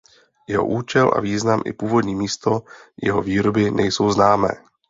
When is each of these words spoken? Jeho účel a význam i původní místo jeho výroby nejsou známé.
Jeho 0.49 0.65
účel 0.65 1.13
a 1.13 1.19
význam 1.21 1.61
i 1.65 1.73
původní 1.73 2.15
místo 2.15 2.61
jeho 3.03 3.21
výroby 3.21 3.71
nejsou 3.71 4.11
známé. 4.11 4.49